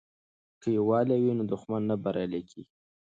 که 0.61 0.67
یووالی 0.77 1.17
وي 1.23 1.33
نو 1.39 1.43
دښمن 1.51 1.81
نه 1.89 1.95
بریالی 2.03 2.41
کیږي. 2.49 2.73